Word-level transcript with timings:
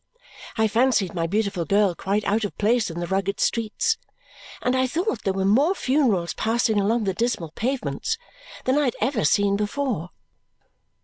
I 0.57 0.67
fancied 0.67 1.13
my 1.13 1.27
beautiful 1.27 1.63
girl 1.63 1.93
quite 1.93 2.23
out 2.25 2.43
of 2.43 2.57
place 2.57 2.89
in 2.89 2.99
the 2.99 3.05
rugged 3.05 3.39
streets, 3.39 3.99
and 4.59 4.75
I 4.75 4.87
thought 4.87 5.23
there 5.25 5.31
were 5.33 5.45
more 5.45 5.75
funerals 5.75 6.33
passing 6.33 6.79
along 6.79 7.03
the 7.03 7.13
dismal 7.13 7.51
pavements 7.51 8.17
than 8.65 8.79
I 8.79 8.85
had 8.85 8.95
ever 8.99 9.23
seen 9.23 9.55
before. 9.57 10.09